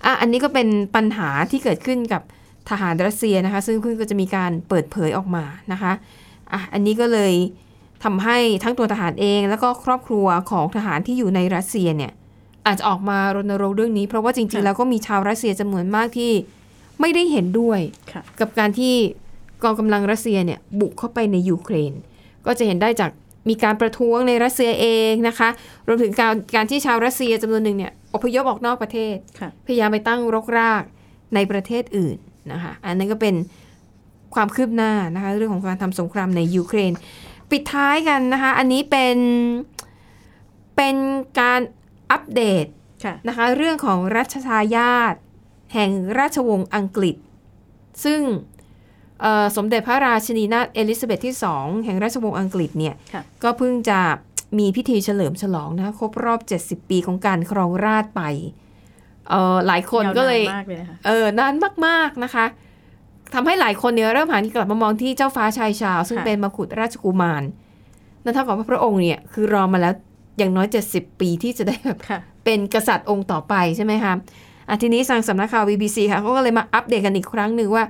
[0.05, 2.21] อะอันนี้ก็เป็นปัญหาที่เกิดขึ้นกับ
[2.69, 5.91] ทหารรัสเซียนะคะ ซึ่งเพิ่งก็จะมีการเปิดเผยออกมานะคะ
[6.53, 7.33] อะอันนี้ก็เลย
[8.03, 12.11] ทำให้ทั้งตัวทหารเองแล้วก็ครอบครัวของทหารที่อยู่ในรัสเซียเนี่ย
[12.67, 16.31] อาจจะออกมารณรงค์เรื่องนี้ เพราะว่าจริงๆค่ะแล้วก็มีชาวรัสเซียจำนวนมากที่
[16.99, 17.79] ไม่ได้เห็นด้วย
[18.11, 18.93] ค่ะกับการที่
[19.63, 21.93] กองกำลังรัสเซียเนี่ยบุกเข้าไปในยูเครน
[22.45, 23.11] ก็จะเห็นได้จาก
[23.49, 25.49] มีการประท้วงในรัสเซียเองนะคะ
[25.87, 30.83] รวมถึงการการที่ชาวรัสเซียจำนวนหนึ่งเนี่ยอพยพออกนอกประเทศค่ะพยายามไปตั้งรกราก
[31.35, 32.17] ในประเทศอื่น
[32.51, 33.35] นะคะ อันนั้นก็เป็น
[34.35, 36.93] ความคืบหน้านะคะ เรื่องของการทำสงครามในยูเครน
[37.51, 39.17] ปิดท้ายกันนะคะ อันนี้เป็น
[40.75, 40.95] เป็น
[41.39, 41.61] การ
[42.11, 42.65] อัปเดต
[43.03, 45.15] ค่ะนะคะ เรื่องของรัชทายาท
[45.73, 47.15] แห่งราชวงศ์อังกฤษ
[48.03, 48.52] ซึ่งเอ่อ
[49.57, 53.99] สมเด็จพระราชินีนาถเอลิซาเบธที่สองแห่งราชวงศ์อังกฤษเนี่ยค่ะก็เพิ่งจะ
[54.59, 58.21] มีพิธีเฉลิมฉลองนะคะครบรอบ 70 ปีของการครองราชย์ไป
[59.29, 61.53] เอ่อหลายคนก็เลยาวนานมากเลยนะคะเออนาน
[61.85, 62.45] มากๆนะคะ
[63.33, 67.43] ทำให้หลายคนเนี่ยเริ่มหันกลับมามองที่เจ้าฟ้าชายชาว ซึ่งค่ะเป็นมกุฎราชกุมาร
[68.23, 69.93] นั่นเท่ากับว่าพระองค์เนี่ยคือรอมาแล้ว
[70.37, 74.13] อย่างน้อย 70 ปีที่จะได้แบบค่ะเป็นกษัตริย์องค์ต่อไปใช่ไหมคะ
[74.69, 77.83] อะทีนี้ทางสำนักข่าว BBC ค่ะเขาก็เลยมาอัปเดตกันอีกครั้งหนึ่งว่า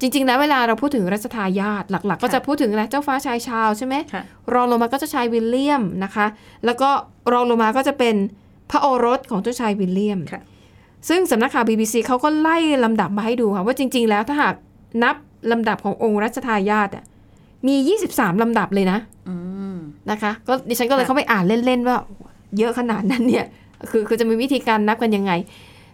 [0.00, 4.22] จริง ๆ แล้วเวลาเราพูดถึงรัชทายาทหลัก ๆ ก็จะพูดถึงอะไรเจ้าฟ้าชายชาวใช่ไหมค่ะ
[4.54, 6.26] รองลงมาก็เจ้าชายวิลเลียมนะคะ
[6.64, 6.90] แล้วก็
[7.32, 8.14] รองลงมาก็จะเป็น
[8.70, 10.42] พระโอรสของเจ้าชายวิลเลียมค่ะ
[11.08, 14.54] ซึ่งสำนักข่าว BBC เขาก็ไล่ลำดับมาให้ดูค่ะว่าจริง ๆ แล้วถ้าหาก
[15.02, 15.16] นับ
[15.52, 17.04] ลำดับขององค์รัชทายาทอะ
[17.66, 19.34] มี 23 ลำดับเลยนะอื
[19.74, 19.76] ม
[20.10, 21.96] นะคะ ก็ดิฉันก็เลยค่ะเข้าไปอ่านเล่น ๆ ว่า
[22.58, 23.46] เยอะขนาดนั้นเนี่ย
[23.90, 25.32] คือคือจะมีวิธีการนับกันยังไง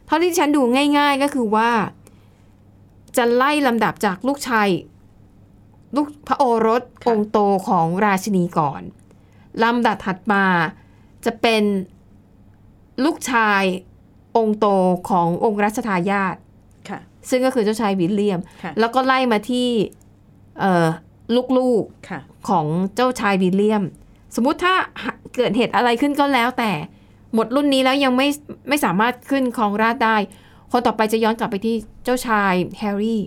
[0.06, 0.62] เท่าที่ดิฉันดู
[0.98, 1.68] ง่าย ๆ ก็คือว่า
[3.16, 4.68] จะไล่ลำดับจากลูกชาย
[5.96, 8.82] ลูกพระโอรสค่ะองค์โตของราชินีก่อน
[9.62, 10.44] ลำดับถัดมา
[11.24, 11.62] จะเป็น
[13.04, 13.62] ลูกชาย
[14.36, 14.66] องค์โต
[15.10, 16.36] ขององค์รัชทายาท
[16.88, 19.68] ค่ะซึ่งก็คือเจ้าชายวิลเลียมค่ะแล้วก็ไล่มาที่
[20.60, 20.86] เอ่อ
[21.58, 23.82] ลูกๆค่ะของเจ้าชายวิลเลียม
[24.34, 24.74] สมมุติถ้า
[25.36, 26.72] เกิดเหตุอะไรขึ้นก็แล้วแต่
[27.34, 28.28] หมดรุ่นนี้แล้วยังไม่
[28.68, 30.16] ไม่สามารถขึ้นครองราชย์ได้
[30.70, 31.74] คนต่อไปจะย้อนกลับไปที่
[32.04, 33.22] เจ้าชายแฮร์รี่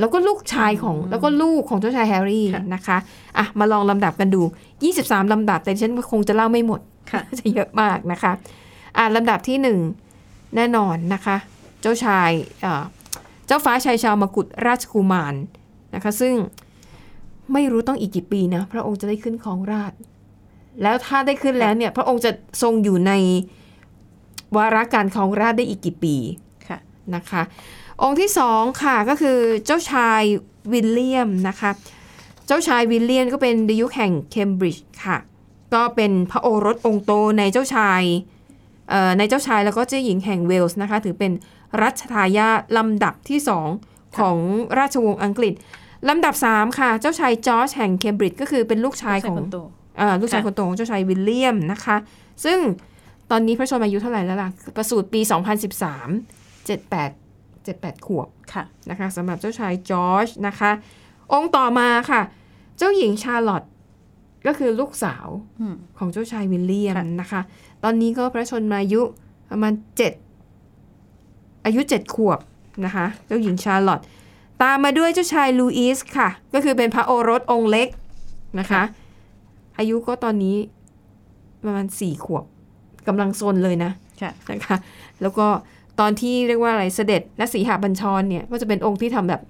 [0.00, 2.96] แล้วก็ลูกชายของอืมแล้วก็ลูกของเจ้าชายแฮร์รี่ค่ะนะคะ
[3.38, 4.42] อะมาลองลำดับกันดู
[4.86, 8.32] 23 ลำดับแต่ดิฉันคงจะเล่าไม่หมดค่ะจะเยอะมากนะคะ
[8.96, 9.78] อะลำดับที่หนึ่ง
[10.56, 11.36] แน่นอนนะคะ
[11.80, 12.30] เจ้าชาย
[12.62, 12.82] เอ่อ
[13.46, 15.34] เจ้าฟ้าชายชาวมกุฎราชกุมาร
[15.94, 16.34] นะคะ ซึ่ง
[17.52, 19.98] ไม่รู้ต้องอีกกี่ปีนะ พระองค์จะได้ขึ้นครองราชย์
[20.82, 22.30] แล้วถ้าได้ขึ้นแล้วเนี่ย พระองค์จะ
[22.62, 23.12] ทรงอยู่ใน
[24.56, 26.16] วาระการครองราชย์ได้อีกกี่ปี
[26.68, 26.78] ค่ะ
[27.14, 27.42] นะคะ
[28.02, 30.22] องค์ที่สองค่ะก็คือเจ้าชาย
[30.72, 31.70] วิลเลียมนะคะ
[32.46, 35.18] เจ้าชายวิลเลียมก็เป็นดยุคแห่งเคมบริดจ์ค่ะ
[35.74, 38.02] ก็เป็นพระโอรสองค์โตในเจ้าชาย
[38.90, 41.32] เอ่อในเจ้าชายแล้วก็เจ้าหญิงแห่งเวลส์นะคะ ถือเป็น
[41.82, 43.68] รัชทายาทลำดับที่สอง
[44.18, 44.36] ของ
[44.78, 45.54] ราชวงศ์อังกฤษ
[46.08, 49.58] ลำดับสามค่ะ เจ้าชายจอร์จแห่งเคมบริดจ์ก็คือเป็นลูกชายของคนโต
[49.98, 51.96] เอ่อลูกชายค่ะคนโตของเจ้าชายวิลเลียมนะคะ
[52.44, 52.58] ซึ่ง
[53.30, 55.20] ตอนนี้พระชนมายุเท่าไหร่แล้วล่ะ ประสูติปี
[55.88, 60.70] 2013 78 78 ขวบค่ะนะคะสำหรับเจ้าชายจอร์จนะคะ
[61.32, 62.20] องค์ต่อมาค่ะ
[62.78, 63.62] เจ้าหญิงชาร์ลอต
[64.46, 65.26] ก็คือลูกสาว
[65.60, 67.40] อืมของเจ้าชายวิลเลียมค่ะนะคะ
[67.84, 69.02] ตอนนี้ก็พระชนมายุ
[69.50, 69.72] ประมาณ
[70.68, 72.38] 7อายุ7ขวบ
[72.84, 74.00] นะคะ เจ้าหญิงชาร์ลอต
[74.62, 77.88] ตามมาด้วยเจ้าชายลูอิสค่ะ ก็คือเป็นพระโอรสองค์เล็ก
[78.58, 78.82] นะคะ
[79.78, 80.56] อายุก็ตอนนี้
[81.64, 82.44] ประมาณ4ขวบ
[83.08, 83.90] กำลังซนเลยนะ
[84.22, 84.76] ค่ะนะคะ
[85.22, 85.46] แล้วก็
[86.00, 89.40] ตอนที่เรียกว่าอะไรเสด็จนสีหบัญชรเนี่ยก็จะเป็นองค์ที่ทำแบบ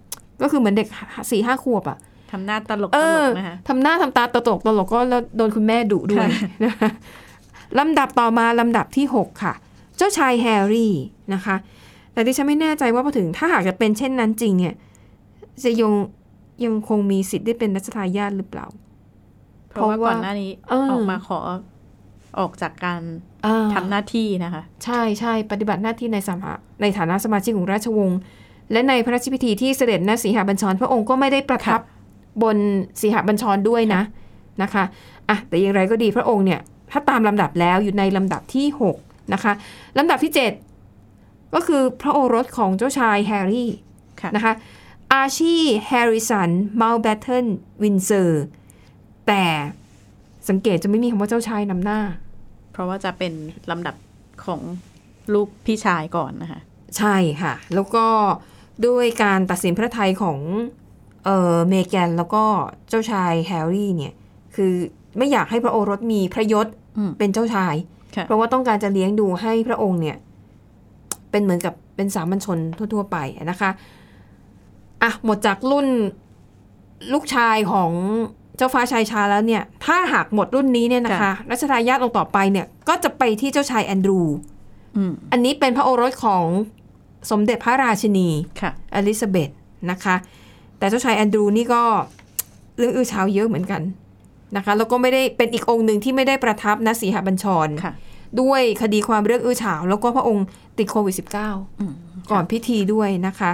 [0.42, 0.88] ก็คือเหมือนเด็ก
[1.31, 1.99] สี่ห้าขวบอะ
[2.33, 6.90] ทำหน้าตลกเอตลอกนะคะทำหน้าทำตาตลกตลกก็แล้วโดนคุณแม่ดุด้วยค่ะนะคะ
[7.79, 9.55] ลำดับต่อมาลำดับที่ 6 ค่ะ
[9.97, 10.94] เจ้าชายแฮร์รี่
[11.35, 11.57] นะคะ
[12.12, 14.75] แต่ดิฉันไม่แน่ใจว่าพอถึงถ้าหากจะเป็นเช่นนั้นจริงเนี่ย
[15.64, 15.92] จะยัง
[16.64, 18.66] ยังคงมีสิทธิ์ได้เป็นรัชทายาทหรือเปล่า
[19.68, 21.38] เพราะว่าเพราะว่าก่อนหน้านี้เออออกมาขอ
[22.38, 23.01] ออกจากการ
[23.48, 28.18] อ่าทำหน้าที่นะคะ ใช่ใช่ปฏิบัติหน้าที่ในสมาในฐานะสมาชิกของราชวงศ์
[28.72, 31.80] และในพระราชพิธีที่เสด็จณสีหบัญชร พระองค์ก็ไม่ได้ประทับ
[32.42, 32.56] บน
[33.00, 34.02] สีหบัญชรด้วยนะ
[34.62, 34.84] นะคะ
[35.28, 38.66] อะแต่อย่างไรก็ดีพระองค์เนี่ยถ้าตามลำดับแล้วอยู่ในลำดับที่
[39.00, 39.52] 6 นะคะ
[39.98, 40.32] ลำดับที่
[40.94, 43.70] 7 ก็คือพระโอรสของเจ้าชายแฮร์รี่
[44.20, 44.52] ค่ะนะคะ
[45.14, 45.54] อาร์ชี
[45.87, 47.46] แฮร์ริสัน เมานต์แบ็ตเทน-
[47.82, 48.44] วินด์เซอร์
[49.26, 49.44] แต่
[50.48, 52.27] สังเกตจะไม่มีคำว่าเจ้าชายนำหน้าเพ
[52.78, 53.32] ราะว่าจะเป็น
[53.70, 53.94] ลำดับ
[54.44, 54.60] ของ
[55.34, 56.60] ลูกพี่ชายก่อนนะคะ
[56.98, 58.06] ใช่ค่ะ แล้วก็
[58.86, 60.38] ด้วยการตัดสินพระทัยของ
[61.24, 62.44] เออเมแกนแล้วก็
[62.88, 64.14] เจ้าชายแฮร์รี่เนี่ย
[64.54, 64.72] คือ
[65.18, 67.74] ไม่อยากให้พระโอรสมีพระยศอืมเป็นเจ้าชาย
[68.16, 70.16] ค่ะเพราะว่าต้องการจะเลี้ยงดูให้พระองค์เนี่ย
[71.30, 72.58] เป็นเหมือนกับเป็นสามัญชน
[72.94, 73.16] ทั่ว ๆ ไป
[73.50, 73.70] นะคะ
[75.02, 75.86] อะหมดจากรุ่น
[77.12, 77.90] ลูกชายของ
[78.59, 84.21] เจ้าฟ้าชายชาแล้วเนี่ย ถ้าหากหมดรุ่นนี้เนี่ยนะคะ รัชทายาทองค์ต่อไปเนี่ย ก็จะไปที่เจ้าชายแอนดรู
[84.97, 86.44] อืมอันนี้เป็นพระโอรสของ
[87.31, 88.29] สมเด็จพระราชินี
[88.61, 89.51] ค่ะอลิซาเบธ
[89.90, 90.16] นะคะ
[90.79, 91.83] แต่เจ้าชายแอนดรูนี่ก็
[92.79, 93.83] เรื่องอื้อเช้าเยอะเหมือนกัน
[94.57, 97.92] นะคะแล้วก็ไม่ได้เป็นอีกองค์หนึ่งที่ไม่ได้ประทับนะสีหบัญชรค่ะ
[98.40, 100.47] ด้วยคดีความเรื่องอื้อฉาวแล้วก็พระองค์
[100.79, 103.51] ติดโควิดอืม -19 ก่อนพิธีด้วยนะคะ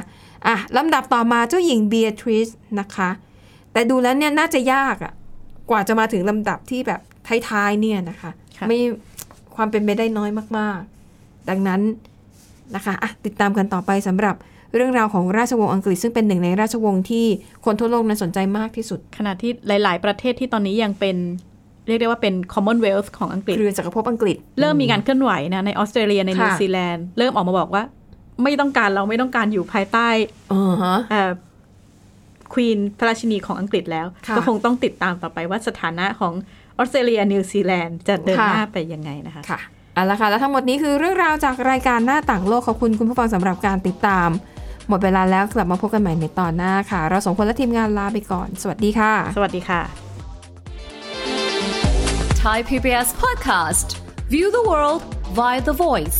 [0.46, 2.48] อะลำดับต่อมาเจ้าหญิงเบียทริส
[2.80, 3.08] นะคะ
[3.74, 5.12] แต่ดูแล้วเนี่ยน่าจะยากอะ
[5.70, 7.00] กว่าจะมาถึงลำดับที่แบบ
[7.48, 8.78] ท้ายๆเนี่ยนะคะค่ะไม่
[9.56, 11.80] ความเป็นไปได้น้อยมากๆ ดังนั้น
[12.74, 14.36] นะคะอะติดตามกันต่อไปสำหรับ
[14.74, 17.26] เรื่องราวของราชวงศ์อังกฤษซึ่งเป็นหนึ่งในราชวงศ์ที่
[17.64, 21.16] คนทั่วโลกนั้นสนใจมากที่สุด ขณะที่หลาย ๆ ประเทศที่ตอนนี้ยังเป็น
[21.86, 27.82] เรียกได้ว่าเป็น Commonwealth ของอังกฤษเครือจักรภพอังกฤษ เริ่มมีการเคลื่อนไหวนะในออสเตรเลียในค่ะนิวซีแลนด์เริ่มออกมาบอกว่า
[28.42, 30.08] ไม่ต้องการเราไม่ต้องการอยู่ภายใต้
[30.52, 30.96] อ๋อฮะ
[32.54, 36.32] ควีนพระราชินีของอังกฤษแล้วค่ะก็คงต้องติดตามต่อไปว่าสถานะของ
[36.78, 39.60] ออสเตรเลียนิวซีแลนด์จะเดินค่ะหน้าไปยังไงนะคะค่ะ
[39.94, 44.28] เอาละค่ะ แล้วทั้งหมดนี้คือเรื่องราวจากรายการหน้าต่างโลกขอบคุณคุณผู้ฟังสำหรับการติดตาม
[44.88, 49.82] หมดเวลาแล้วกลับมาพบกันใหม่ในตอนหน้าค่ะ เราสองคนและทีมงานลาไปก่อน สวัสดีค่ะ สวัสดีค่ะ
[52.44, 53.88] Thai PBS podcast.
[54.28, 55.00] View the world
[55.38, 56.18] via the voice.